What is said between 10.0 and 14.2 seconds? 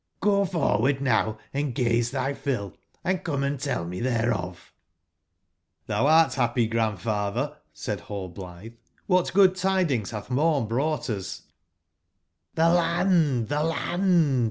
hath mom brought ue7JP *'^he land! the land!"